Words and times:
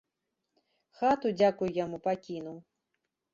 Хату, 1.01 1.27
дзякуй 1.41 1.69
яму, 1.83 1.97
пакінуў. 2.09 2.57